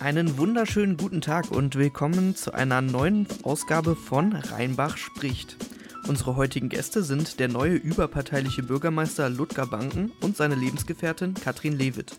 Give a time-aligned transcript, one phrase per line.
[0.00, 5.58] Einen wunderschönen guten Tag und willkommen zu einer neuen Ausgabe von Rheinbach spricht.
[6.08, 12.16] Unsere heutigen Gäste sind der neue überparteiliche Bürgermeister Ludger Banken und seine Lebensgefährtin Katrin Lewitt.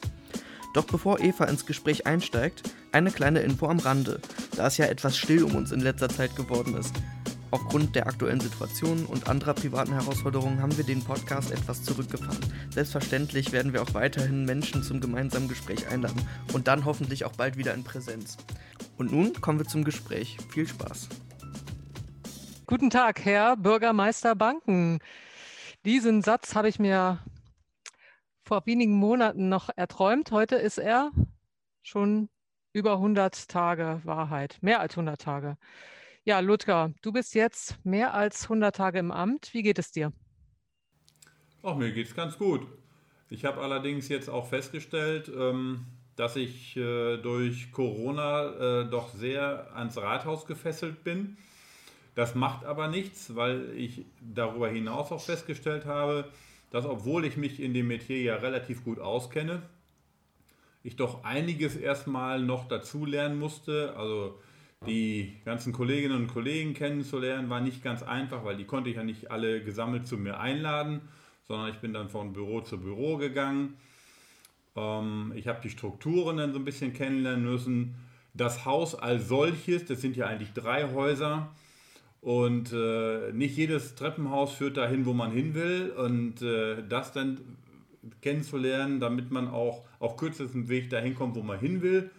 [0.75, 4.21] Doch bevor Eva ins Gespräch einsteigt, eine kleine Info am Rande,
[4.55, 6.93] da es ja etwas still um uns in letzter Zeit geworden ist.
[7.51, 12.39] Aufgrund der aktuellen Situation und anderer privaten Herausforderungen haben wir den Podcast etwas zurückgefahren.
[12.69, 17.57] Selbstverständlich werden wir auch weiterhin Menschen zum gemeinsamen Gespräch einladen und dann hoffentlich auch bald
[17.57, 18.37] wieder in Präsenz.
[18.97, 20.37] Und nun kommen wir zum Gespräch.
[20.49, 21.09] Viel Spaß.
[22.67, 24.99] Guten Tag, Herr Bürgermeister Banken.
[25.83, 27.19] Diesen Satz habe ich mir
[28.45, 30.31] vor wenigen Monaten noch erträumt.
[30.31, 31.11] Heute ist er
[31.83, 32.29] schon
[32.71, 35.57] über 100 Tage Wahrheit, mehr als 100 Tage.
[36.23, 39.55] Ja, Ludger, du bist jetzt mehr als 100 Tage im Amt.
[39.55, 40.13] Wie geht es dir?
[41.63, 42.61] Ach, mir geht es ganz gut.
[43.31, 49.75] Ich habe allerdings jetzt auch festgestellt, ähm, dass ich äh, durch Corona äh, doch sehr
[49.75, 51.37] ans Rathaus gefesselt bin.
[52.13, 56.29] Das macht aber nichts, weil ich darüber hinaus auch festgestellt habe,
[56.69, 59.63] dass obwohl ich mich in dem Metier ja relativ gut auskenne,
[60.83, 63.95] ich doch einiges erstmal noch dazulernen musste.
[63.97, 64.39] Also
[64.85, 69.03] die ganzen Kolleginnen und Kollegen kennenzulernen, war nicht ganz einfach, weil die konnte ich ja
[69.03, 71.01] nicht alle gesammelt zu mir einladen,
[71.47, 73.75] sondern ich bin dann von Büro zu Büro gegangen.
[74.75, 77.95] Ähm, ich habe die Strukturen dann so ein bisschen kennenlernen müssen.
[78.33, 81.53] Das Haus als solches, das sind ja eigentlich drei Häuser.
[82.21, 85.91] Und äh, nicht jedes Treppenhaus führt dahin, wo man hin will.
[85.91, 87.39] Und äh, das dann
[88.21, 92.09] kennenzulernen, damit man auch auf kürzestem Weg dahin kommt, wo man hin will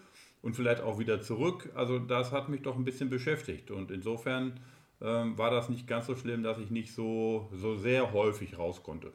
[0.43, 1.71] und vielleicht auch wieder zurück.
[1.75, 4.61] Also das hat mich doch ein bisschen beschäftigt und insofern
[5.01, 8.83] ähm, war das nicht ganz so schlimm, dass ich nicht so, so sehr häufig raus
[8.83, 9.12] konnte.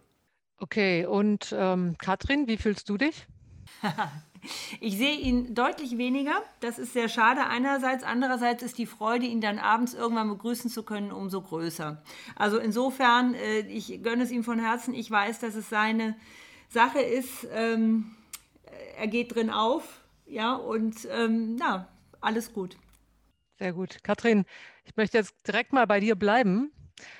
[0.59, 3.27] Okay, und ähm, Katrin, wie fühlst du dich?
[4.79, 6.43] Ich sehe ihn deutlich weniger.
[6.59, 8.03] Das ist sehr schade einerseits.
[8.03, 12.01] Andererseits ist die Freude, ihn dann abends irgendwann begrüßen zu können, umso größer.
[12.35, 14.93] Also insofern, äh, ich gönne es ihm von Herzen.
[14.93, 16.15] Ich weiß, dass es seine
[16.69, 17.47] Sache ist.
[17.51, 18.15] Ähm,
[18.97, 20.01] er geht drin auf.
[20.27, 21.87] Ja, und ähm, na,
[22.19, 22.77] alles gut.
[23.59, 24.03] Sehr gut.
[24.03, 24.45] Katrin,
[24.85, 26.71] ich möchte jetzt direkt mal bei dir bleiben.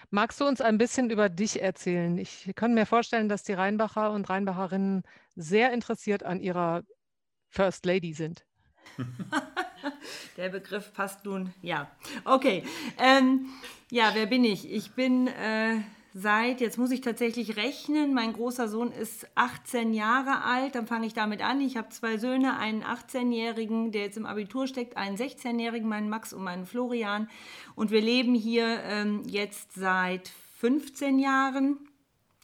[0.09, 2.17] Magst du uns ein bisschen über dich erzählen?
[2.17, 5.03] Ich kann mir vorstellen, dass die Rheinbacher und Rheinbacherinnen
[5.35, 6.83] sehr interessiert an ihrer
[7.49, 8.45] First Lady sind.
[10.37, 11.89] Der Begriff passt nun, ja.
[12.25, 12.63] Okay.
[12.97, 13.47] Ähm,
[13.91, 14.71] ja, wer bin ich?
[14.71, 15.77] Ich bin äh,
[16.19, 21.05] seit, jetzt muss ich tatsächlich rechnen, mein großer Sohn ist 18 Jahre alt, dann fange
[21.05, 21.61] ich damit an.
[21.61, 26.33] Ich habe zwei Söhne, einen 18-Jährigen, der jetzt im Abitur steckt, einen 16-Jährigen, meinen Max
[26.33, 27.29] und meinen Florian.
[27.75, 31.77] Und wir leben hier ähm, jetzt seit 15 Jahren.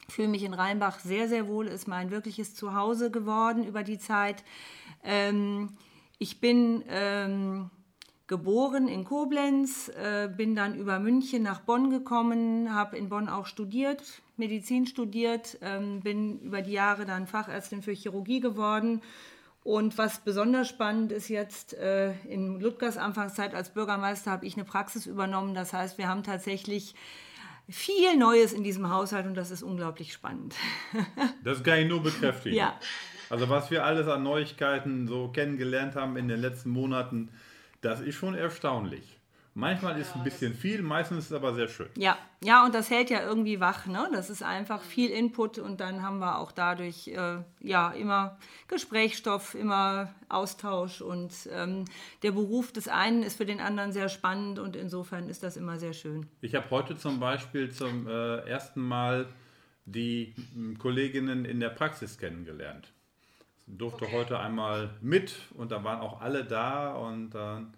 [0.08, 4.44] Fühle mich in Rheinbach sehr, sehr wohl, ist mein wirkliches Zuhause geworden über die Zeit.
[5.04, 5.70] Ähm,
[6.20, 6.84] ich bin...
[6.90, 7.72] Ähm,
[8.28, 13.46] geboren in Koblenz, äh, bin dann über München nach Bonn gekommen, habe in Bonn auch
[13.46, 14.02] studiert,
[14.38, 19.02] Medizin studiert, ähm, bin über die Jahre dann Fachärztin für Chirurgie geworden.
[19.64, 24.66] Und was besonders spannend ist jetzt, äh, in Ludgers Anfangszeit als Bürgermeister habe ich eine
[24.66, 25.54] Praxis übernommen.
[25.54, 26.96] Das heißt, wir haben tatsächlich
[27.70, 30.56] viel Neues in diesem Haushalt und das ist unglaublich spannend.
[31.44, 32.58] das kann ich nur bekräftigen.
[32.58, 32.78] Ja.
[33.30, 37.30] Also was wir alles an Neuigkeiten so kennengelernt haben in den letzten Monaten,
[37.84, 39.20] das ist schon erstaunlich.
[39.56, 41.88] Manchmal ist es ein bisschen viel, meistens ist es aber sehr schön.
[41.96, 43.86] Ja, ja, und das hält ja irgendwie wach.
[43.86, 44.10] Ne?
[44.12, 49.54] Das ist einfach viel Input und dann haben wir auch dadurch äh, ja immer Gesprächsstoff,
[49.54, 51.86] immer Austausch und ähm,
[52.24, 55.78] der Beruf des einen ist für den anderen sehr spannend und insofern ist das immer
[55.78, 56.26] sehr schön.
[56.42, 59.28] Ich habe heute zum Beispiel zum äh, ersten Mal
[59.86, 62.92] die äh, Kolleginnen in der Praxis kennengelernt
[63.68, 64.16] durfte okay.
[64.18, 67.74] heute einmal mit und da waren auch alle da und dann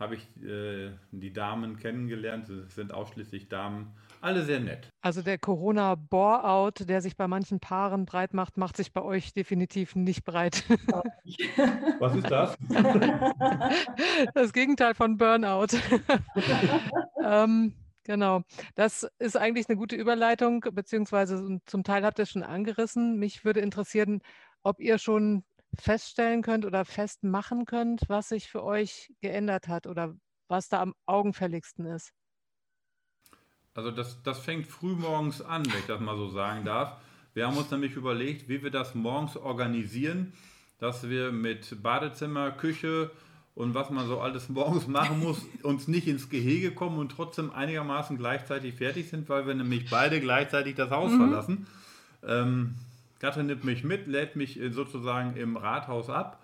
[0.00, 2.48] habe ich äh, die Damen kennengelernt.
[2.48, 3.92] Es sind ausschließlich Damen,
[4.22, 4.88] alle sehr nett.
[5.02, 9.94] Also der Corona-Bore-out, der sich bei manchen Paaren breit macht, macht sich bei euch definitiv
[9.94, 10.64] nicht breit.
[12.00, 12.56] Was ist das?
[14.34, 15.68] Das Gegenteil von Burnout.
[17.24, 17.74] ähm,
[18.04, 18.42] Genau,
[18.74, 23.18] das ist eigentlich eine gute Überleitung, beziehungsweise zum Teil habt ihr es schon angerissen.
[23.18, 24.22] Mich würde interessieren,
[24.62, 25.44] ob ihr schon
[25.78, 30.14] feststellen könnt oder festmachen könnt, was sich für euch geändert hat oder
[30.48, 32.12] was da am augenfälligsten ist.
[33.74, 37.00] Also das, das fängt früh morgens an, wenn ich das mal so sagen darf.
[37.34, 40.32] Wir haben uns nämlich überlegt, wie wir das morgens organisieren,
[40.78, 43.12] dass wir mit Badezimmer, Küche
[43.54, 47.52] und was man so alles morgens machen muss, uns nicht ins Gehege kommen und trotzdem
[47.52, 51.18] einigermaßen gleichzeitig fertig sind, weil wir nämlich beide gleichzeitig das Haus mhm.
[51.18, 51.66] verlassen.
[52.26, 52.74] Ähm,
[53.20, 56.42] Katrin nimmt mich mit, lädt mich sozusagen im Rathaus ab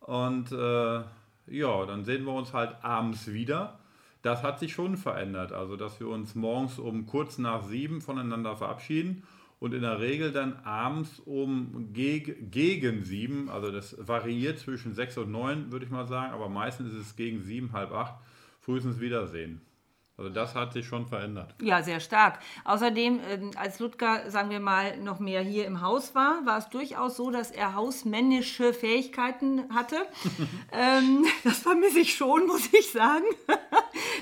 [0.00, 1.02] und äh,
[1.46, 3.78] ja, dann sehen wir uns halt abends wieder.
[4.22, 5.52] Das hat sich schon verändert.
[5.52, 9.22] Also, dass wir uns morgens um kurz nach sieben voneinander verabschieden
[9.60, 15.16] und in der Regel dann abends um geg gegen sieben, also das variiert zwischen sechs
[15.18, 18.14] und neun, würde ich mal sagen, aber meistens ist es gegen sieben, halb acht,
[18.60, 19.60] frühestens Wiedersehen.
[20.20, 21.54] Also das hat sich schon verändert.
[21.62, 22.40] Ja, sehr stark.
[22.66, 26.68] Außerdem, ähm, als Ludger, sagen wir mal, noch mehr hier im Haus war, war es
[26.68, 29.96] durchaus so, dass er hausmännische Fähigkeiten hatte.
[30.72, 33.24] ähm, das vermisse ich schon, muss ich sagen.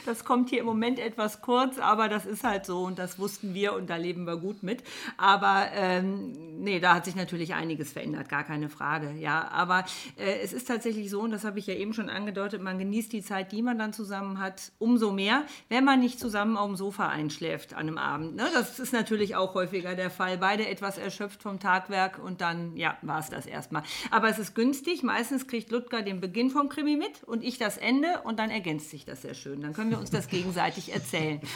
[0.09, 3.53] Das kommt hier im Moment etwas kurz, aber das ist halt so und das wussten
[3.53, 4.83] wir und da leben wir gut mit.
[5.19, 9.13] Aber ähm, nee, da hat sich natürlich einiges verändert, gar keine Frage.
[9.19, 9.85] Ja, aber
[10.17, 13.13] äh, es ist tatsächlich so, und das habe ich ja eben schon angedeutet, man genießt
[13.13, 16.77] die Zeit, die man dann zusammen hat, umso mehr, wenn man nicht zusammen auf dem
[16.77, 18.37] Sofa einschläft an einem Abend.
[18.37, 18.47] Ne?
[18.55, 20.39] Das ist natürlich auch häufiger der Fall.
[20.39, 23.83] Beide etwas erschöpft vom Tagwerk und dann, ja, war es das erstmal.
[24.11, 25.03] Aber es ist günstig.
[25.03, 28.89] Meistens kriegt Ludger den Beginn vom Krimi mit und ich das Ende und dann ergänzt
[28.89, 29.61] sich das sehr schön.
[29.61, 31.41] Dann können wir uns das gegenseitig erzählen.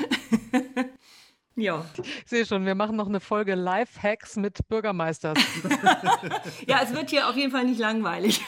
[1.55, 1.85] Ja.
[1.99, 5.39] Ich sehe schon, wir machen noch eine Folge Live-Hacks mit Bürgermeisters.
[6.67, 8.41] ja, es wird hier auf jeden Fall nicht langweilig.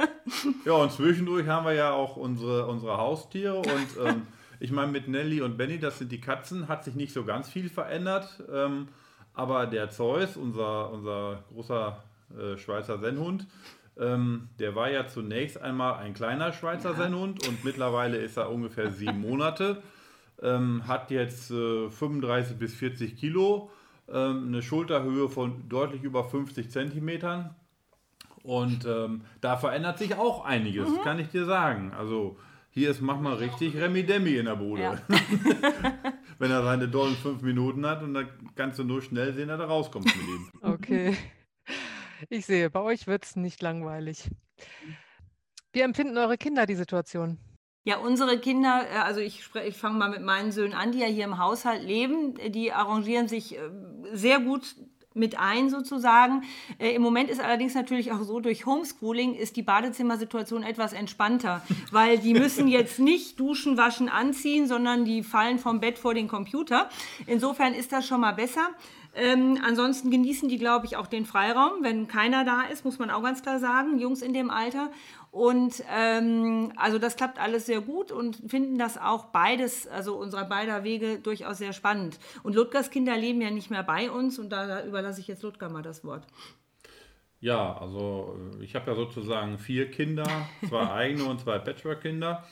[0.64, 4.28] ja, und zwischendurch haben wir ja auch unsere, unsere Haustiere und ähm,
[4.60, 7.48] ich meine, mit Nelly und Benny, das sind die Katzen, hat sich nicht so ganz
[7.48, 8.42] viel verändert.
[8.52, 8.88] Ähm,
[9.34, 12.02] aber der Zeus, unser, unser großer
[12.38, 13.46] äh, Schweizer Sennhund,
[13.98, 16.96] ähm, der war ja zunächst einmal ein kleiner Schweizer ja.
[16.96, 19.82] Sennhund und mittlerweile ist er ungefähr sieben Monate.
[20.42, 23.70] Ähm, hat jetzt äh, 35 bis 40 Kilo,
[24.08, 27.54] ähm, eine Schulterhöhe von deutlich über 50 Zentimetern.
[28.42, 31.02] Und ähm, da verändert sich auch einiges, mhm.
[31.02, 31.92] kann ich dir sagen.
[31.96, 32.36] Also
[32.70, 34.82] hier ist mach mal richtig Remi Demi in der Bude.
[34.82, 34.98] Ja.
[36.38, 39.58] Wenn er seine dollen fünf Minuten hat und dann kannst du nur schnell sehen, dass
[39.58, 40.50] er rauskommt mit ihm.
[40.60, 41.16] Okay.
[42.28, 44.30] Ich sehe, bei euch wird es nicht langweilig.
[45.72, 47.38] Wie empfinden eure Kinder die Situation?
[47.84, 51.06] Ja, unsere Kinder, äh, also ich, ich fange mal mit meinen Söhnen an, die ja
[51.06, 53.60] hier im Haushalt leben, die arrangieren sich äh,
[54.12, 54.74] sehr gut
[55.16, 56.42] mit ein sozusagen.
[56.78, 61.62] Äh, Im Moment ist allerdings natürlich auch so, durch Homeschooling ist die Badezimmersituation etwas entspannter,
[61.90, 66.28] weil die müssen jetzt nicht duschen, waschen, anziehen, sondern die fallen vom Bett vor den
[66.28, 66.88] Computer.
[67.26, 68.68] Insofern ist das schon mal besser.
[69.16, 73.10] Ähm, ansonsten genießen die, glaube ich, auch den Freiraum, wenn keiner da ist, muss man
[73.10, 74.90] auch ganz klar sagen, Jungs in dem Alter.
[75.30, 80.44] Und ähm, also das klappt alles sehr gut und finden das auch beides, also unserer
[80.44, 82.18] beider Wege durchaus sehr spannend.
[82.42, 85.70] Und Ludgers Kinder leben ja nicht mehr bei uns und da überlasse ich jetzt Ludger
[85.70, 86.26] mal das Wort.
[87.40, 90.26] Ja, also äh, ich habe ja sozusagen vier Kinder,
[90.68, 92.44] zwei eigene und zwei Patchwork-Kinder.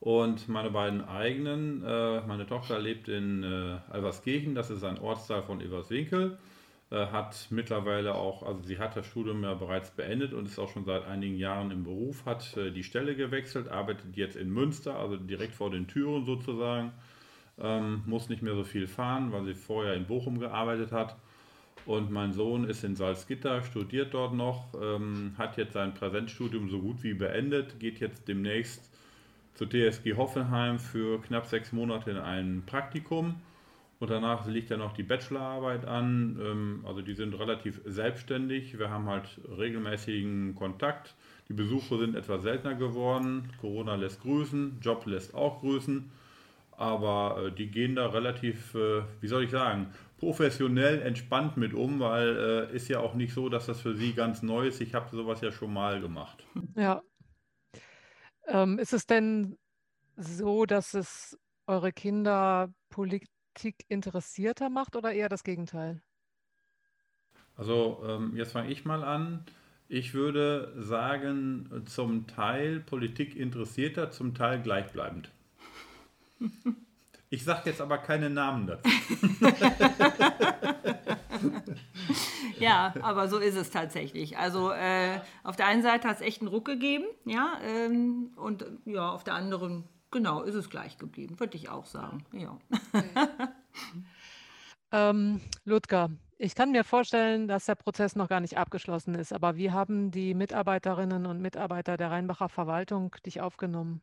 [0.00, 5.42] Und meine beiden eigenen, äh, meine Tochter lebt in äh, Alverskirchen, das ist ein Ortsteil
[5.42, 6.38] von Everswinkel.
[6.90, 10.70] Äh, hat mittlerweile auch, also sie hat das Studium ja bereits beendet und ist auch
[10.70, 14.96] schon seit einigen Jahren im Beruf, hat äh, die Stelle gewechselt, arbeitet jetzt in Münster,
[14.96, 16.92] also direkt vor den Türen sozusagen,
[17.60, 21.14] ähm, muss nicht mehr so viel fahren, weil sie vorher in Bochum gearbeitet hat.
[21.86, 26.80] Und mein Sohn ist in Salzgitter, studiert dort noch, ähm, hat jetzt sein Präsenzstudium so
[26.80, 28.90] gut wie beendet, geht jetzt demnächst
[29.60, 33.34] zur TSG Hoffenheim für knapp sechs Monate in ein Praktikum
[33.98, 36.40] und danach liegt ja noch die Bachelorarbeit an.
[36.42, 38.78] Ähm, also die sind relativ selbstständig.
[38.78, 41.14] Wir haben halt regelmäßigen Kontakt.
[41.50, 43.52] Die Besuche sind etwas seltener geworden.
[43.60, 46.10] Corona lässt grüßen, Job lässt auch grüßen.
[46.78, 49.88] Aber äh, die gehen da relativ, äh, wie soll ich sagen,
[50.18, 54.14] professionell entspannt mit um, weil äh, ist ja auch nicht so, dass das für sie
[54.14, 54.80] ganz neu ist.
[54.80, 56.46] Ich habe sowas ja schon mal gemacht.
[56.76, 57.02] Ja.
[58.50, 59.56] Ähm, ist es denn
[60.16, 63.28] so, dass es eure Kinder Politik
[63.88, 66.02] interessierter macht oder eher das Gegenteil?
[67.56, 69.44] Also ähm, jetzt fange ich mal an.
[69.88, 75.30] Ich würde sagen, zum Teil Politik interessierter, zum Teil gleichbleibend.
[77.32, 78.90] Ich sage jetzt aber keine Namen dazu.
[82.58, 84.38] ja, aber so ist es tatsächlich.
[84.38, 88.64] Also äh, auf der einen Seite hat es echt einen Ruck gegeben, ja, ähm, und
[88.84, 92.24] ja, auf der anderen Genau, ist es gleich geblieben, würde ich auch sagen.
[92.32, 92.58] Ja.
[92.92, 93.04] Okay.
[94.92, 99.56] ähm, Ludger, ich kann mir vorstellen, dass der Prozess noch gar nicht abgeschlossen ist, aber
[99.56, 104.02] wie haben die Mitarbeiterinnen und Mitarbeiter der Rheinbacher Verwaltung dich aufgenommen?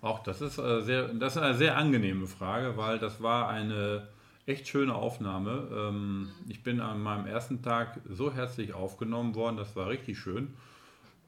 [0.00, 4.08] Auch das ist, äh, sehr, das ist eine sehr angenehme Frage, weil das war eine
[4.50, 5.68] echt schöne Aufnahme.
[5.72, 10.48] Ähm, ich bin an meinem ersten Tag so herzlich aufgenommen worden, das war richtig schön.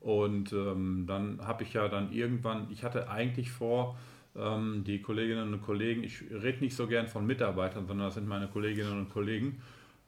[0.00, 3.96] Und ähm, dann habe ich ja dann irgendwann, ich hatte eigentlich vor,
[4.36, 8.26] ähm, die Kolleginnen und Kollegen, ich rede nicht so gern von Mitarbeitern, sondern das sind
[8.26, 9.62] meine Kolleginnen und Kollegen,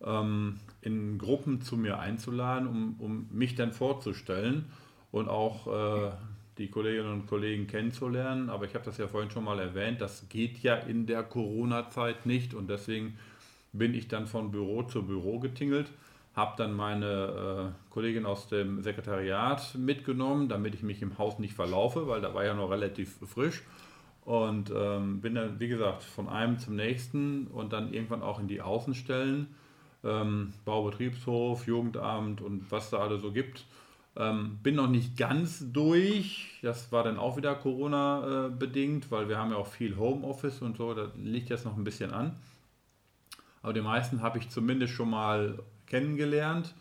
[0.04, 4.64] ähm, in Gruppen zu mir einzuladen, um, um mich dann vorzustellen
[5.12, 6.10] und auch äh,
[6.58, 8.50] die Kolleginnen und Kollegen kennenzulernen.
[8.50, 12.26] Aber ich habe das ja vorhin schon mal erwähnt, das geht ja in der Corona-Zeit
[12.26, 13.18] nicht und deswegen
[13.72, 15.90] bin ich dann von Büro zu Büro getingelt,
[16.34, 21.54] habe dann meine äh, Kollegin aus dem Sekretariat mitgenommen, damit ich mich im Haus nicht
[21.54, 23.62] verlaufe, weil da war ja noch relativ frisch.
[24.24, 28.48] Und ähm, bin dann, wie gesagt, von einem zum nächsten und dann irgendwann auch in
[28.48, 29.48] die Außenstellen,
[30.02, 33.66] ähm, Baubetriebshof, Jugendamt und was da alles so gibt.
[34.16, 36.58] Ähm, bin noch nicht ganz durch.
[36.62, 40.76] Das war dann auch wieder Corona-bedingt, äh, weil wir haben ja auch viel Homeoffice und
[40.76, 40.94] so.
[40.94, 42.36] Da liegt jetzt noch ein bisschen an.
[43.62, 46.74] Aber die meisten habe ich zumindest schon mal kennengelernt.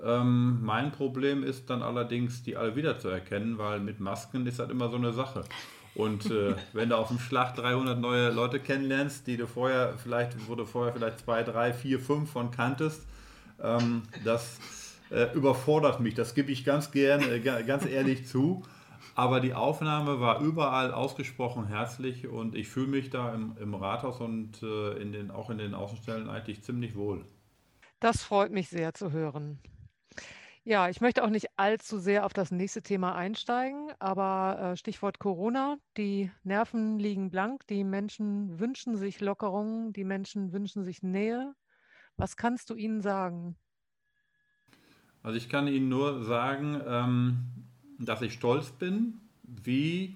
[0.00, 4.90] Ähm, mein Problem ist dann allerdings, die alle wiederzuerkennen, weil mit Masken ist das immer
[4.90, 5.44] so eine Sache.
[5.94, 10.48] Und äh, wenn du auf dem Schlag 300 neue Leute kennenlernst, die du vorher vielleicht,
[10.48, 13.06] wo du vorher vielleicht zwei, drei, vier, fünf von kanntest,
[13.60, 14.58] ähm, das
[15.10, 16.14] äh, überfordert mich.
[16.14, 18.62] Das gebe ich ganz gern, äh, ganz ehrlich zu.
[19.14, 24.20] Aber die Aufnahme war überall ausgesprochen herzlich und ich fühle mich da im, im Rathaus
[24.20, 27.24] und äh, in den, auch in den Außenstellen eigentlich ziemlich wohl.
[27.98, 29.58] Das freut mich sehr zu hören.
[30.64, 35.20] Ja, ich möchte auch nicht allzu sehr auf das nächste Thema einsteigen, aber äh, Stichwort
[35.20, 41.54] Corona, die Nerven liegen blank, die Menschen wünschen sich Lockerungen, die Menschen wünschen sich Nähe.
[42.16, 43.56] Was kannst du ihnen sagen?
[45.26, 47.38] Also ich kann Ihnen nur sagen, ähm,
[47.98, 50.14] dass ich stolz bin, wie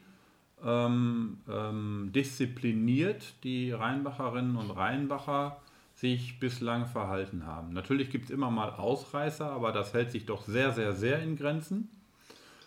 [0.65, 5.57] ähm, ähm, diszipliniert die Rheinbacherinnen und Rheinbacher
[5.97, 7.73] sich bislang verhalten haben.
[7.73, 11.35] Natürlich gibt es immer mal Ausreißer, aber das hält sich doch sehr, sehr, sehr in
[11.35, 11.89] Grenzen.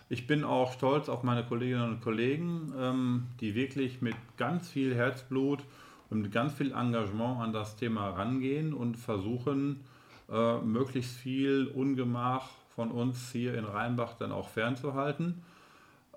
[0.10, 4.94] Ich bin auch stolz auf meine Kolleginnen und Kollegen, ähm, die wirklich mit ganz viel
[4.94, 5.64] Herzblut
[6.10, 9.80] und mit ganz viel Engagement an das Thema rangehen und versuchen,
[10.32, 15.44] äh, möglichst viel Ungemach von uns hier in Rheinbach dann auch fernzuhalten.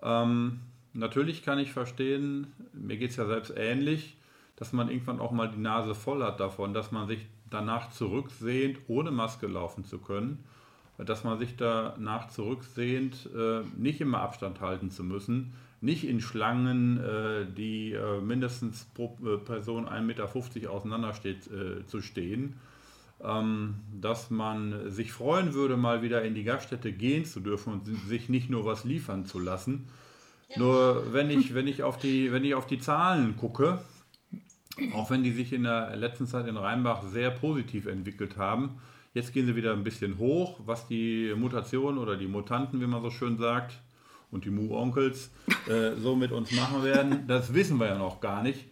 [0.02, 0.60] Ähm,
[0.92, 4.16] natürlich kann ich verstehen, mir geht es ja selbst ähnlich,
[4.56, 8.78] dass man irgendwann auch mal die Nase voll hat davon, dass man sich danach zurücksehnt,
[8.88, 10.44] ohne Maske laufen zu können,
[10.98, 16.98] dass man sich danach zurücksehnt, äh, nicht immer Abstand halten zu müssen, nicht in Schlangen,
[16.98, 19.08] äh, die äh, mindestens pro
[19.44, 21.50] Person 1,50 Meter auseinandersteht,
[21.86, 22.54] zu stehen
[23.18, 28.28] dass man sich freuen würde, mal wieder in die Gaststätte gehen zu dürfen und sich
[28.28, 29.88] nicht nur was liefern zu lassen.
[30.50, 30.58] Ja.
[30.58, 33.80] Nur wenn ich, wenn, ich auf die, wenn ich auf die Zahlen gucke,
[34.94, 38.78] auch wenn die sich in der letzten Zeit in Rheinbach sehr positiv entwickelt haben,
[39.14, 43.02] jetzt gehen sie wieder ein bisschen hoch, was die Mutationen oder die Mutanten, wie man
[43.02, 43.78] so schön sagt,
[44.30, 45.30] und die Mu-Onkels
[45.68, 48.66] äh, so mit uns machen werden, das wissen wir ja noch gar nicht.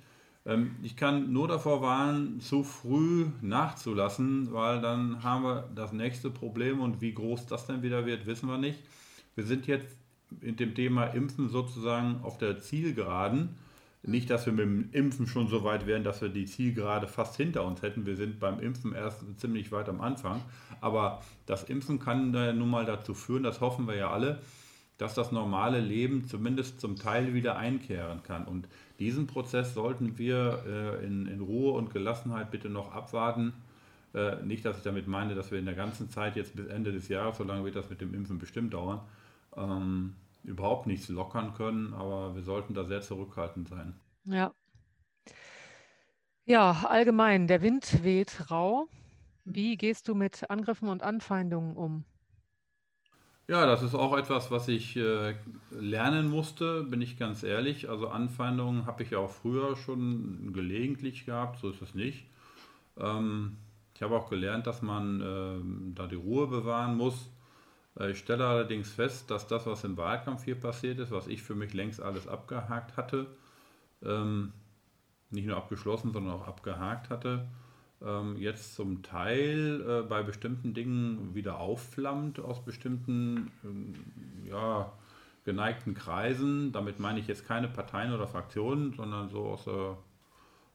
[0.47, 6.31] Ähm, ich kann nur davor warnen, zu früh nachzulassen, weil dann haben wir das nächste
[6.31, 8.79] Problem und wie groß das dann wieder wird, wissen wir nicht.
[9.35, 9.89] Wir sind jetzt
[10.41, 13.57] in dem Thema Impfen sozusagen auf der Zielgeraden.
[14.07, 17.37] Nicht, dass wir mit dem Impfen schon so weit wären, dass wir die Zielgerade fast
[17.37, 18.05] hinter uns hätten.
[18.05, 20.43] Wir sind beim Impfen erst ziemlich weit am Anfang.
[20.83, 24.43] Aber das Impfen kann nun mal dazu führen, das hoffen wir ja alle,
[24.99, 28.45] dass das normale Leben zumindest zum Teil wieder einkehren kann.
[28.45, 33.53] Und diesen Prozess sollten wir äh, in, in, Ruhe und Gelassenheit bitte noch abwarten.
[34.15, 36.93] Äh, nicht, dass ich damit meine, dass wir in der ganzen Zeit jetzt bis Ende
[36.93, 39.01] des Jahres, so lange wird das mit dem Impfen bestimmt dauern,
[39.57, 43.95] ähm, überhaupt nichts lockern können, aber wir sollten da sehr zurückhaltend sein.
[44.25, 44.53] Ja.
[46.45, 48.87] Ja, allgemein, der Wind weht rau.
[49.45, 52.05] Wie gehst du mit Angriffen und Anfeindungen um?
[53.47, 55.35] Ja, das ist auch etwas, was ich äh,
[55.71, 57.91] lernen musste, bin ich ganz ehrlich.
[57.91, 62.25] Also Anfeindungen habe ich ja auch früher schon gelegentlich gehabt, so ist es nicht.
[62.99, 63.59] Ähm,
[63.95, 67.29] ich habe auch gelernt, dass man äh, da die Ruhe bewahren muss.
[67.99, 71.43] Äh, ich stelle allerdings fest, dass das, was im Wahlkampf hier passiert ist, was ich
[71.43, 73.27] für mich längst alles abgehakt hatte,
[74.03, 74.55] ähm,
[75.31, 77.47] nicht nur abgeschlossen, sondern auch abgehakt hatte,
[78.39, 83.95] jetzt zum Teil äh, bei bestimmten Dingen wieder aufflammt aus bestimmten ähm,
[84.45, 84.93] ja,
[85.45, 86.73] geneigten Kreisen.
[86.73, 89.97] Damit meine ich jetzt keine Parteien oder Fraktionen, sondern so aus der,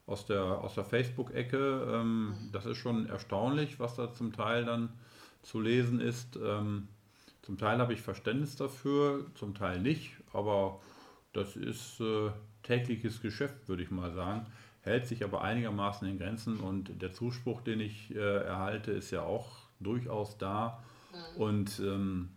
[0.06, 1.86] aus der, aus der Facebook-Ecke.
[1.92, 4.88] Ähm, das ist schon erstaunlich, was da zum Teil dann
[5.42, 6.36] zu lesen ist.
[6.36, 6.88] Ähm,
[7.42, 10.80] zum Teil habe ich Verständnis dafür, zum Teil nicht, aber
[11.32, 12.30] das ist äh,
[12.62, 14.46] tägliches Geschäft, würde ich mal sagen
[14.82, 19.22] hält sich aber einigermaßen in Grenzen und der Zuspruch, den ich äh, erhalte, ist ja
[19.22, 20.82] auch durchaus da.
[21.12, 21.42] Mhm.
[21.42, 22.28] Und ähm,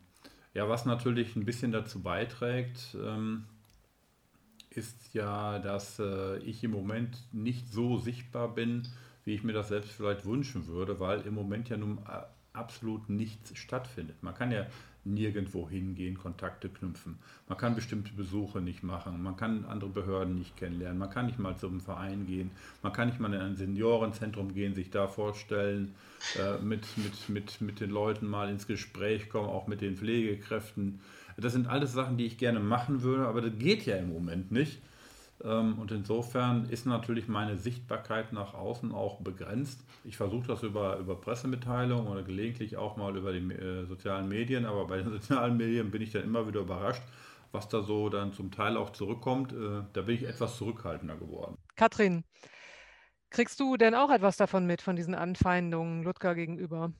[0.53, 3.45] ja, was natürlich ein bisschen dazu beiträgt, ähm,
[4.69, 8.87] ist ja, dass äh, ich im Moment nicht so sichtbar bin,
[9.23, 12.21] wie ich mir das selbst vielleicht wünschen würde, weil im Moment ja nun äh,
[12.53, 14.21] absolut nichts stattfindet.
[14.21, 14.65] Man kann ja
[15.05, 17.17] nirgendwo hingehen, Kontakte knüpfen.
[17.47, 21.39] Man kann bestimmte Besuche nicht machen, man kann andere Behörden nicht kennenlernen, man kann nicht
[21.39, 25.93] mal zum Verein gehen, man kann nicht mal in ein Seniorenzentrum gehen, sich da vorstellen,
[26.39, 30.99] äh, mit, mit, mit, mit den Leuten mal ins Gespräch kommen, auch mit den Pflegekräften.
[31.37, 34.51] Das sind alles Sachen, die ich gerne machen würde, aber das geht ja im Moment
[34.51, 34.79] nicht.
[35.43, 39.83] Ähm, und insofern ist natürlich meine Sichtbarkeit nach außen auch begrenzt.
[40.03, 44.65] Ich versuche das über, über Pressemitteilungen oder gelegentlich auch mal über die äh, sozialen Medien,
[44.65, 47.03] aber bei den sozialen Medien bin ich dann immer wieder überrascht,
[47.51, 49.53] was da so dann zum Teil auch zurückkommt.
[49.53, 51.57] Äh, da bin ich etwas zurückhaltender geworden.
[51.75, 52.23] Katrin,
[53.29, 56.93] kriegst du denn auch etwas davon mit, von diesen Anfeindungen Ludger gegenüber?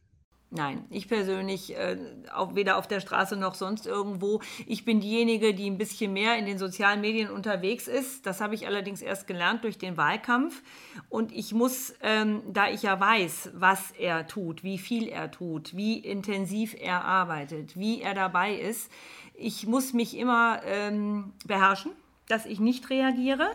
[0.55, 1.97] Nein, ich persönlich äh,
[2.31, 4.39] auch weder auf der Straße noch sonst irgendwo.
[4.67, 8.27] Ich bin diejenige, die ein bisschen mehr in den sozialen Medien unterwegs ist.
[8.27, 10.61] Das habe ich allerdings erst gelernt durch den Wahlkampf.
[11.09, 15.75] Und ich muss, ähm, da ich ja weiß, was er tut, wie viel er tut,
[15.75, 18.91] wie intensiv er arbeitet, wie er dabei ist,
[19.33, 21.93] ich muss mich immer ähm, beherrschen,
[22.27, 23.49] dass ich nicht reagiere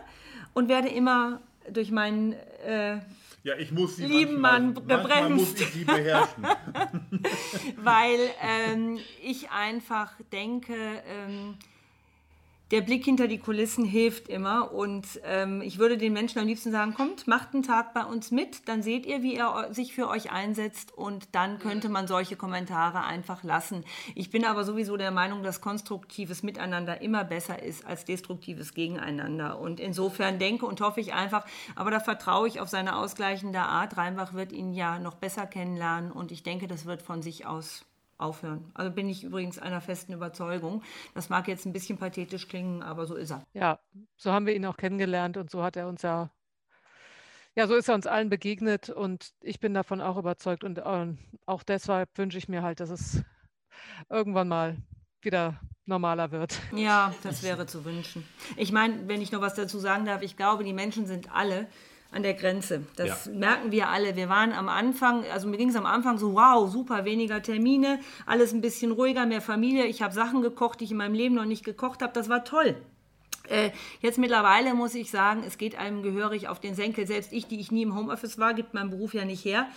[0.53, 1.39] und werde immer
[1.71, 2.33] durch meinen
[2.65, 2.97] äh,
[3.43, 5.35] ja, ich muss sie lieben Mann gebremst.
[5.35, 6.43] muss ich sie beherrschen.
[7.77, 10.75] Weil ähm, ich einfach denke,
[11.07, 11.55] ähm,
[12.71, 14.71] der Blick hinter die Kulissen hilft immer.
[14.73, 18.31] Und ähm, ich würde den Menschen am liebsten sagen, kommt, macht einen Tag bei uns
[18.31, 22.35] mit, dann seht ihr, wie er sich für euch einsetzt und dann könnte man solche
[22.35, 23.83] Kommentare einfach lassen.
[24.15, 29.59] Ich bin aber sowieso der Meinung, dass konstruktives Miteinander immer besser ist als destruktives Gegeneinander.
[29.59, 31.45] Und insofern denke und hoffe ich einfach,
[31.75, 33.97] aber da vertraue ich auf seine ausgleichende Art.
[33.97, 37.85] Rheinbach wird ihn ja noch besser kennenlernen und ich denke, das wird von sich aus
[38.19, 38.69] aufhören.
[38.73, 40.83] Also bin ich übrigens einer festen Überzeugung.
[41.15, 43.43] Das mag jetzt ein bisschen pathetisch klingen, aber so ist er.
[43.53, 43.79] Ja,
[44.17, 46.29] so haben wir ihn auch kennengelernt und so hat er uns ja,
[47.55, 51.13] ja, so ist er uns allen begegnet und ich bin davon auch überzeugt und äh,
[51.45, 53.23] auch deshalb wünsche ich mir halt, dass es
[54.09, 54.77] irgendwann mal
[55.21, 56.59] wieder normaler wird.
[56.73, 58.25] Ja, das wäre zu wünschen.
[58.55, 61.67] Ich meine, wenn ich noch was dazu sagen darf, ich glaube, die Menschen sind alle
[62.11, 62.83] an der Grenze.
[62.95, 63.31] Das ja.
[63.33, 64.15] merken wir alle.
[64.15, 67.99] Wir waren am Anfang, also mir ging es am Anfang so, wow, super, weniger Termine,
[68.25, 69.85] alles ein bisschen ruhiger, mehr Familie.
[69.85, 72.13] Ich habe Sachen gekocht, die ich in meinem Leben noch nicht gekocht habe.
[72.13, 72.75] Das war toll.
[73.49, 73.71] Äh,
[74.01, 77.07] jetzt mittlerweile muss ich sagen, es geht einem gehörig auf den Senkel.
[77.07, 79.67] Selbst ich, die ich nie im Homeoffice war, gibt mein Beruf ja nicht her.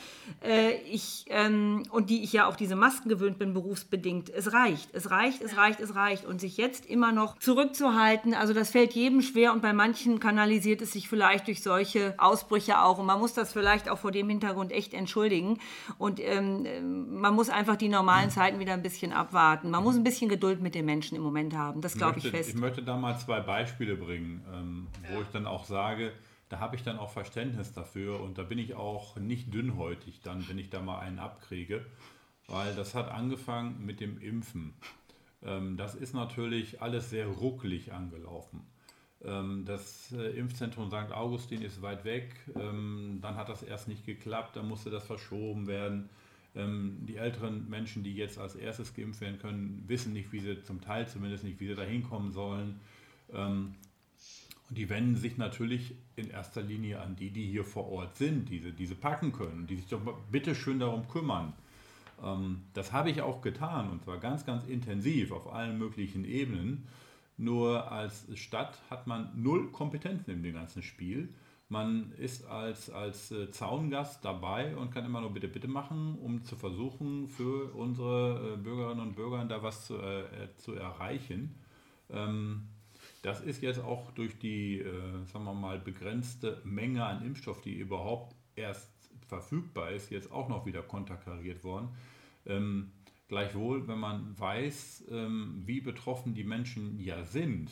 [0.42, 4.31] Äh, ich, ähm, und die ich ja auch diese Masken gewöhnt bin, berufsbedingt.
[4.31, 6.25] Es reicht, es reicht, es reicht, es reicht.
[6.25, 10.83] Und sich jetzt immer noch zurückzuhalten, also das fällt jedem schwer und bei manchen kanalisiert
[10.83, 12.98] es sich vielleicht durch solche Ausbrüche auch.
[12.98, 15.59] Und man muss das vielleicht auch vor dem Hintergrund echt entschuldigen.
[15.98, 19.70] Und ähm, man muss einfach die normalen Zeiten wieder ein bisschen abwarten.
[19.70, 21.81] Man muss ein bisschen Geduld mit den Menschen im Moment haben.
[21.81, 22.51] Das glaube ich fest.
[22.51, 25.21] Ich möchte da mal zwei Beispiele Beispiele bringen, ähm, wo ja.
[25.21, 26.11] ich dann auch sage,
[26.49, 30.49] da habe ich dann auch Verständnis dafür und da bin ich auch nicht dünnhäutig dann,
[30.49, 31.85] wenn ich da mal einen abkriege,
[32.47, 34.73] weil das hat angefangen mit dem Impfen.
[35.43, 38.67] Ähm, das ist natürlich alles sehr ruckelig angelaufen.
[39.23, 41.12] Ähm, das äh, Impfzentrum St.
[41.12, 45.67] Augustin ist weit weg, ähm, dann hat das erst nicht geklappt, dann musste das verschoben
[45.67, 46.09] werden.
[46.55, 50.62] Ähm, die älteren Menschen, die jetzt als erstes geimpft werden können, wissen nicht, wie sie
[50.62, 52.81] zum Teil zumindest nicht, wie sie da hinkommen sollen.
[53.33, 53.75] Ähm,
[54.68, 58.49] und die wenden sich natürlich in erster Linie an die, die hier vor Ort sind,
[58.49, 61.53] diese, diese packen können, die sich doch bitte schön darum kümmern.
[62.23, 66.87] Ähm, das habe ich auch getan und zwar ganz, ganz intensiv auf allen möglichen Ebenen.
[67.37, 71.35] Nur als Stadt hat man null Kompetenzen in dem ganzen Spiel.
[71.68, 76.45] Man ist als, als äh, Zaungast dabei und kann immer nur bitte, bitte machen, um
[76.45, 80.25] zu versuchen, für unsere äh, Bürgerinnen und Bürger da was zu, äh,
[80.59, 81.55] zu erreichen.
[82.11, 82.68] Ähm,
[83.23, 87.75] das ist jetzt auch durch die, äh, sagen wir mal, begrenzte Menge an Impfstoff, die
[87.75, 88.91] überhaupt erst
[89.29, 91.89] verfügbar ist, jetzt auch noch wieder konterkariert worden.
[92.45, 92.91] Ähm,
[93.29, 97.71] gleichwohl, wenn man weiß, ähm, wie betroffen die Menschen ja sind,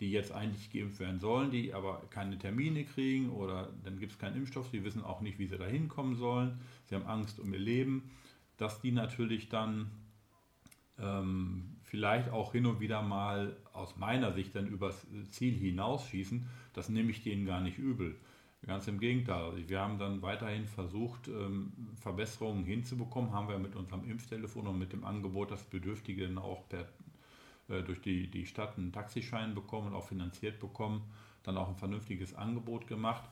[0.00, 4.18] die jetzt eigentlich geimpft werden sollen, die aber keine Termine kriegen oder dann gibt es
[4.18, 7.52] keinen Impfstoff, sie wissen auch nicht, wie sie da hinkommen sollen, sie haben Angst um
[7.52, 8.10] ihr Leben,
[8.56, 9.92] dass die natürlich dann
[10.98, 16.88] ähm, vielleicht auch hin und wieder mal aus meiner Sicht dann übers Ziel hinausschießen, das
[16.88, 18.16] nehme ich denen gar nicht übel.
[18.64, 19.68] Ganz im Gegenteil.
[19.68, 24.94] Wir haben dann weiterhin versucht, ähm, Verbesserungen hinzubekommen, haben wir mit unserem Impftelefon und mit
[24.94, 26.88] dem Angebot, dass Bedürftige dann auch per,
[27.68, 31.02] äh, durch die, die Stadt einen Taxischein bekommen und auch finanziert bekommen,
[31.42, 33.28] dann auch ein vernünftiges Angebot gemacht.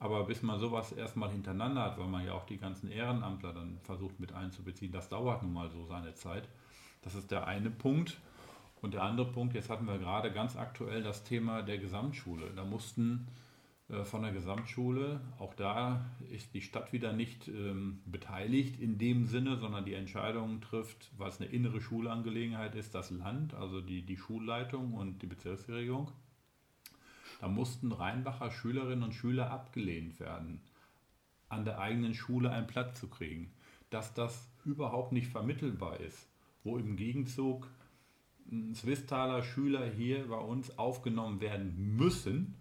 [0.00, 3.78] Aber bis man sowas erstmal hintereinander hat, weil man ja auch die ganzen Ehrenamtler dann
[3.82, 6.48] versucht mit einzubeziehen, das dauert nun mal so seine Zeit.
[7.02, 8.18] Das ist der eine Punkt.
[8.82, 12.50] Und der andere Punkt, jetzt hatten wir gerade ganz aktuell das Thema der Gesamtschule.
[12.56, 13.28] Da mussten
[13.90, 15.20] äh, von der Gesamtschule.
[15.38, 20.60] Auch da ist die Stadt wieder nicht ähm, beteiligt in dem Sinne, sondern die Entscheidungen
[20.60, 26.10] trifft, was eine innere Schulangelegenheit ist, das Land, also die, die Schulleitung und die Bezirksregierung.
[27.40, 30.60] Da mussten Rheinbacher Schülerinnen und Schüler abgelehnt werden,
[31.48, 33.52] an der eigenen Schule einen Platz zu kriegen.
[33.88, 36.29] Dass das überhaupt nicht vermittelbar ist,
[36.64, 37.68] wo im Gegenzug
[38.74, 42.56] Swisstaler Schüler hier bei uns aufgenommen werden müssen,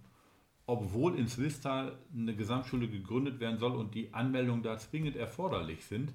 [0.67, 6.13] obwohl in Swisttal eine Gesamtschule gegründet werden soll und die Anmeldungen da zwingend erforderlich sind.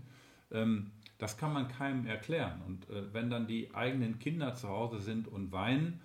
[0.53, 2.63] Ähm, das kann man keinem erklären.
[2.67, 6.01] Und äh, wenn dann die eigenen Kinder zu Hause sind und weinen,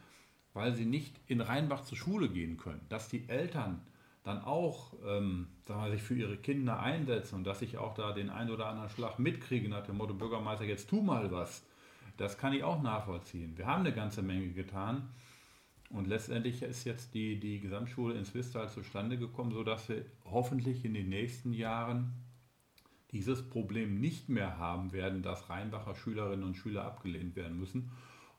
[0.54, 3.82] weil sie nicht in Rheinbach zur Schule gehen können, dass die Eltern
[4.24, 5.48] dann auch ähm,
[5.92, 9.20] sich für ihre Kinder einsetzen und dass ich auch da den einen oder anderen Schlag
[9.20, 11.66] mitkriege nach dem Motto Bürgermeister, jetzt tu mal was.
[12.20, 13.58] Das kann ich auch nachvollziehen.
[13.58, 15.08] Wir haben eine ganze Menge getan.
[15.90, 20.94] Und letztendlich ist jetzt die, die Gesamtschule in Swistal zustande gekommen, sodass wir hoffentlich in
[20.94, 22.12] den nächsten Jahren
[23.12, 27.90] dieses Problem nicht mehr haben werden, dass Rheinbacher Schülerinnen und Schüler abgelehnt werden müssen.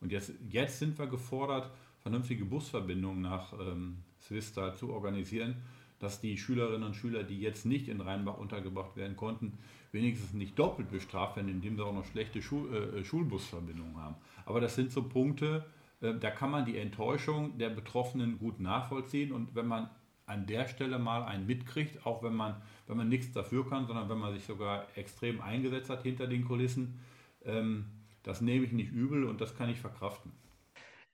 [0.01, 5.57] Und jetzt, jetzt sind wir gefordert, vernünftige Busverbindungen nach ähm, Swistal zu organisieren,
[6.01, 9.59] dass die Schülerinnen und Schüler, die jetzt nicht in Rheinbach untergebracht werden konnten,
[9.93, 14.17] wenigstens nicht doppelt bestraft werden, indem sie auch noch schlechte Schul äh, Schulbusverbindungen haben.
[14.47, 15.67] Aber das sind so Punkte,
[16.01, 19.91] äh, da kann man die Enttäuschung der Betroffenen gut nachvollziehen und wenn man
[20.27, 24.09] an der Stelle mal einen mitkriegt, auch wenn man, wenn man nichts dafür kann, sondern
[24.09, 27.01] wenn man sich sogar extrem eingesetzt hat hinter den Kulissen,
[27.45, 27.87] ähm,
[28.23, 30.33] das nehme ich nicht übel und das kann ich verkraften.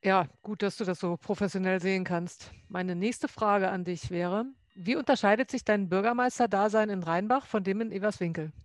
[0.05, 2.53] Ja, gut, dass du das so professionell sehen kannst.
[2.69, 4.45] Meine nächste Frage an dich wäre,
[4.77, 8.53] wie unterscheidet sich dein Bürgermeister-Dasein in Rheinbach von dem in Everswinkel?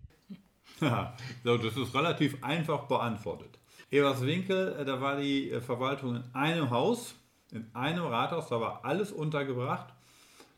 [0.80, 3.60] Ja, das ist relativ einfach beantwortet.
[3.90, 7.14] Everswinkel, äh, da war die äh, Verwaltung in einem Haus,
[7.52, 9.94] in einem Rathaus, da war alles untergebracht.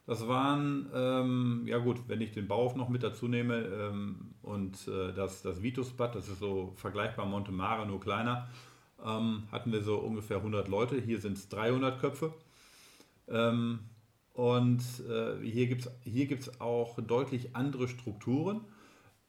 [0.07, 4.87] Das waren, ähm, ja gut, wenn ich den Bauhof noch mit dazu nehme ähm, und
[4.89, 8.49] äh, das, das Vitusbad, das ist so vergleichbar Montemare, nur kleiner,
[9.05, 11.01] ähm, hatten wir so ungefähr 100 Leute.
[11.01, 12.33] Hier sind es 300 Köpfe.
[13.29, 13.81] Ähm,
[14.35, 18.63] und äh, hier gibt es hier gibt's auch deutlich andere Strukturen.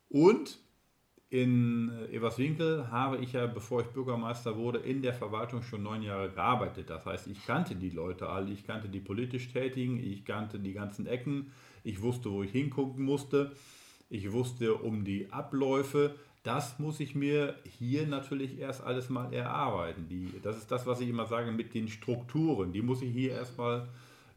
[0.09, 0.59] Und
[1.29, 6.01] in äh, Everswinkel habe ich ja, bevor ich Bürgermeister wurde, in der Verwaltung schon neun
[6.01, 6.89] Jahre gearbeitet.
[6.89, 10.73] Das heißt, ich kannte die Leute alle, ich kannte die politisch Tätigen, ich kannte die
[10.73, 11.51] ganzen Ecken,
[11.83, 13.51] ich wusste, wo ich hingucken musste,
[14.09, 16.15] ich wusste um die Abläufe.
[16.41, 20.07] Das muss ich mir hier natürlich erst alles mal erarbeiten.
[20.09, 22.71] Die, das ist das, was ich immer sage mit den Strukturen.
[22.71, 23.87] Die muss ich hier erstmal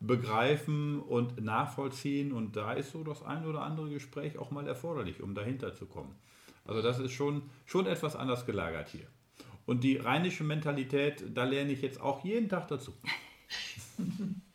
[0.01, 2.33] begreifen und nachvollziehen.
[2.33, 5.87] Und da ist so das ein oder andere Gespräch auch mal erforderlich, um dahinter zu
[5.87, 6.15] kommen.
[6.65, 9.07] Also das ist schon, schon etwas anders gelagert hier.
[9.67, 12.93] Und die rheinische Mentalität, da lerne ich jetzt auch jeden Tag dazu.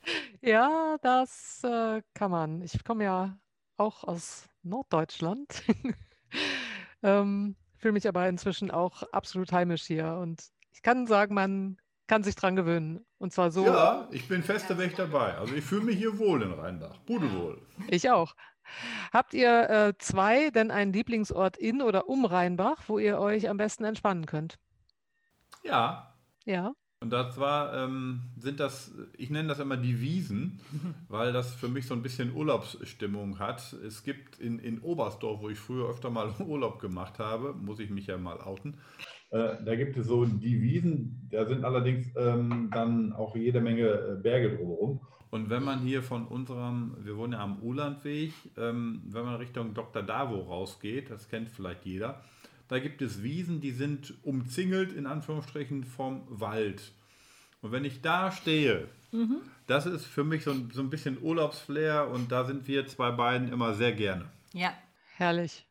[0.45, 2.61] Ja, das äh, kann man.
[2.63, 3.37] Ich komme ja
[3.77, 5.63] auch aus Norddeutschland,
[7.01, 10.17] ähm, fühle mich aber inzwischen auch absolut heimisch hier.
[10.21, 13.05] Und ich kann sagen, man kann sich dran gewöhnen.
[13.17, 13.65] Und zwar so.
[13.65, 15.35] Ja, ich bin feste Weg dabei.
[15.37, 16.97] Also ich fühle mich hier wohl in Rheinbach.
[17.05, 17.61] Pudelwohl.
[17.87, 18.35] Ich auch.
[19.11, 23.57] Habt ihr äh, zwei denn einen Lieblingsort in oder um Rheinbach, wo ihr euch am
[23.57, 24.57] besten entspannen könnt?
[25.63, 26.15] Ja.
[26.45, 26.73] Ja.
[27.03, 30.61] Und das war, ähm, sind das, ich nenne das immer die Wiesen,
[31.09, 33.73] weil das für mich so ein bisschen Urlaubsstimmung hat.
[33.85, 37.89] Es gibt in, in Oberstdorf, wo ich früher öfter mal Urlaub gemacht habe, muss ich
[37.89, 38.75] mich ja mal outen,
[39.31, 43.89] äh, da gibt es so die Wiesen, da sind allerdings ähm, dann auch jede Menge
[43.89, 45.01] äh, Berge drumherum.
[45.29, 49.73] Und wenn man hier von unserem, wir wohnen ja am Ulandweg, ähm, wenn man Richtung
[49.73, 50.03] Dr.
[50.03, 52.21] Davo rausgeht, das kennt vielleicht jeder,
[52.67, 56.93] da gibt es Wiesen, die sind umzingelt in Anführungsstrichen vom Wald.
[57.61, 59.37] Und wenn ich da stehe, mhm.
[59.67, 63.11] das ist für mich so ein, so ein bisschen Urlaubsflair und da sind wir zwei
[63.11, 64.25] beiden immer sehr gerne.
[64.53, 64.73] Ja.
[65.15, 65.65] Herrlich.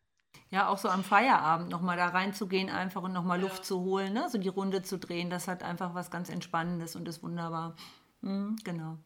[0.50, 4.28] Ja, auch so am Feierabend nochmal da reinzugehen einfach und nochmal Luft zu holen, ne?
[4.30, 7.74] so die Runde zu drehen, das hat einfach was ganz Entspannendes und ist wunderbar.
[8.20, 8.98] Mhm, genau.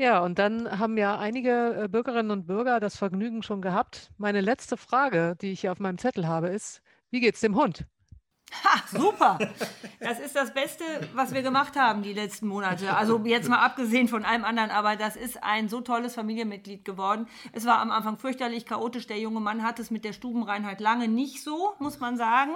[0.00, 4.10] Ja, und dann haben ja einige äh, Bürgerinnen und Bürger das Vergnügen schon gehabt.
[4.16, 7.84] Meine letzte Frage, die ich hier auf meinem Zettel habe, ist, wie geht's dem Hund?
[8.64, 9.38] Ha, super.
[10.00, 12.96] Das ist das Beste, was wir gemacht haben die letzten Monate.
[12.96, 17.28] Also jetzt mal abgesehen von allem anderen, aber das ist ein so tolles Familienmitglied geworden.
[17.52, 19.06] Es war am Anfang fürchterlich chaotisch.
[19.06, 22.52] Der junge Mann hat es mit der Stubenreinheit lange nicht so, muss man sagen.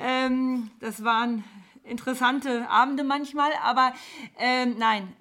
[0.00, 1.44] Ähm, das waren
[1.84, 3.92] interessante Abende manchmal, aber
[4.38, 5.14] ähm, nein,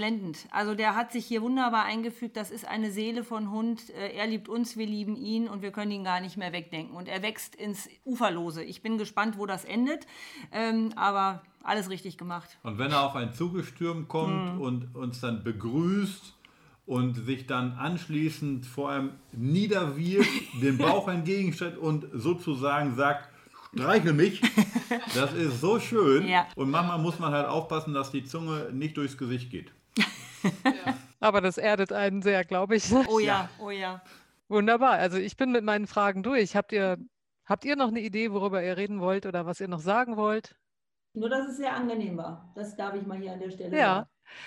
[0.00, 0.48] blendend.
[0.50, 2.34] Also der hat sich hier wunderbar eingefügt.
[2.34, 3.90] Das ist eine Seele von Hund.
[3.90, 6.96] Äh, er liebt uns, wir lieben ihn und wir können ihn gar nicht mehr wegdenken.
[6.96, 8.64] Und er wächst ins Uferlose.
[8.64, 10.06] Ich bin gespannt, wo das endet,
[10.52, 12.58] ähm, aber alles richtig gemacht.
[12.62, 14.60] Und wenn er auf ein Zugestürm kommt mhm.
[14.62, 16.34] und uns dann begrüßt
[16.86, 20.30] und sich dann anschließend vor einem niederwirft,
[20.62, 23.28] den Bauch entgegenstellt und sozusagen sagt,
[23.74, 24.40] streichel mich.
[25.14, 26.26] Das ist so schön.
[26.26, 26.48] Ja.
[26.56, 29.72] Und manchmal muss man halt aufpassen, dass die Zunge nicht durchs Gesicht geht.
[30.64, 30.94] Ja.
[31.20, 32.90] Aber das erdet einen sehr, glaube ich.
[33.08, 34.02] Oh ja, oh ja.
[34.48, 34.92] Wunderbar.
[34.92, 36.56] Also ich bin mit meinen Fragen durch.
[36.56, 36.96] Habt ihr,
[37.44, 40.56] habt ihr noch eine Idee, worüber ihr reden wollt oder was ihr noch sagen wollt?
[41.12, 42.52] Nur, dass es sehr angenehm war.
[42.54, 43.94] Das darf ich mal hier an der Stelle ja.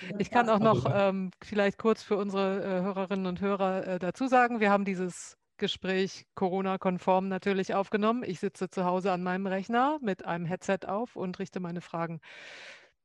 [0.00, 0.18] sagen.
[0.18, 4.26] Ich kann auch noch ähm, vielleicht kurz für unsere äh, Hörerinnen und Hörer äh, dazu
[4.26, 8.24] sagen, wir haben dieses Gespräch Corona-konform natürlich aufgenommen.
[8.24, 12.20] Ich sitze zu Hause an meinem Rechner mit einem Headset auf und richte meine Fragen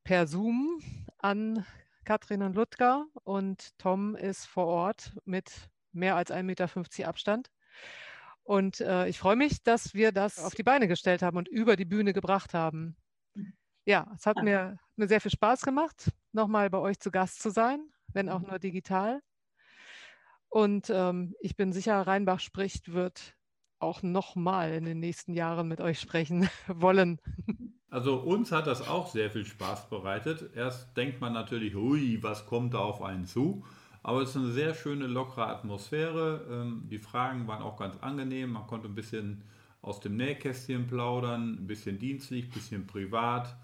[0.04, 0.80] per Zoom
[1.18, 1.64] an
[2.04, 7.50] Katrin und Ludger und Tom ist vor Ort mit mehr als 1,50 Meter Abstand.
[8.42, 11.76] Und äh, ich freue mich, dass wir das auf die Beine gestellt haben und über
[11.76, 12.96] die Bühne gebracht haben.
[13.84, 14.42] Ja, es hat ja.
[14.42, 17.80] Mir, mir sehr viel Spaß gemacht, nochmal bei euch zu Gast zu sein,
[18.12, 18.48] wenn auch mhm.
[18.48, 19.20] nur digital.
[20.48, 23.36] Und ähm, ich bin sicher, Rheinbach spricht, wird
[23.78, 27.20] auch nochmal in den nächsten Jahren mit euch sprechen wollen.
[27.90, 30.50] Also uns hat das auch sehr viel Spaß bereitet.
[30.54, 33.64] Erst denkt man natürlich, hui, was kommt da auf einen zu?
[34.02, 36.46] Aber es ist eine sehr schöne, lockere Atmosphäre.
[36.50, 38.52] Ähm, die Fragen waren auch ganz angenehm.
[38.52, 39.42] Man konnte ein bisschen
[39.82, 43.56] aus dem Nähkästchen plaudern, ein bisschen dienstlich, ein bisschen privat.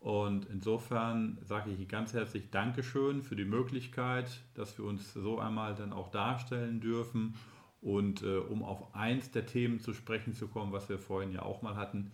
[0.00, 5.74] Und insofern sage ich ganz herzlich Dankeschön für die Möglichkeit, dass wir uns so einmal
[5.74, 7.36] dann auch darstellen dürfen.
[7.82, 11.42] Und äh, um auf eins der Themen zu sprechen zu kommen, was wir vorhin ja
[11.42, 12.12] auch mal hatten,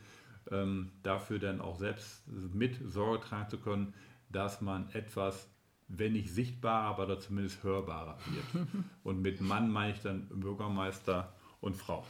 [0.51, 3.95] ähm, dafür dann auch selbst mit Sorge tragen zu können,
[4.29, 5.51] dass man etwas,
[5.89, 8.67] wenn nicht sichtbarer, aber zumindest hörbarer wird.
[9.03, 12.05] Und mit Mann meine ich dann Bürgermeister und Frau.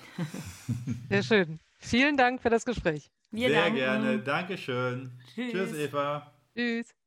[1.09, 1.61] Sehr schön.
[1.79, 3.11] Vielen Dank für das Gespräch.
[3.31, 3.77] Wir Sehr danken.
[3.77, 4.19] gerne.
[4.19, 5.13] Dankeschön.
[5.35, 5.53] Tschüss.
[5.53, 6.33] Tschüss, Eva.
[6.55, 7.06] Tschüss.